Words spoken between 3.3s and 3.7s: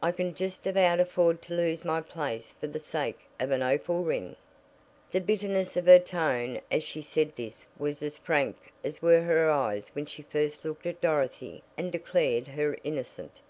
of an